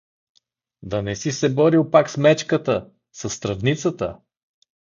[0.81, 4.17] Да не си се борил пак с мечката, със стръвницата?